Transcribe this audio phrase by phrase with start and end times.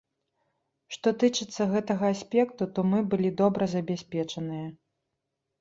[0.93, 4.67] Што тычыцца гэтага аспекту, то мы былі добра забяспечаныя.